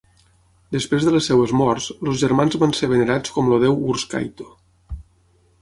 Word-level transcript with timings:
Després 0.75 1.05
de 1.07 1.13
les 1.15 1.27
seves 1.31 1.53
morts, 1.59 1.91
els 2.07 2.17
germans 2.23 2.59
van 2.65 2.73
ser 2.79 2.91
venerats 2.97 3.37
com 3.37 3.53
el 3.57 3.63
déu 3.67 3.79
Wurskaito. 3.85 4.53